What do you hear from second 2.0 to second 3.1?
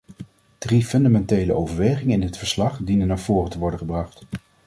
in dit verslag dienen